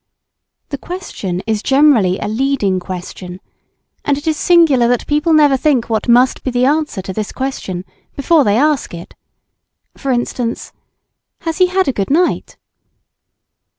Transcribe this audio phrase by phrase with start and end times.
[0.69, 3.39] The question is generally a leading question;
[4.03, 7.31] and it is singular that people never think what must be the answer to this
[7.31, 7.85] question
[8.15, 9.13] before they ask it:
[9.95, 10.71] for instance,
[11.41, 12.57] "Has he had a good night?"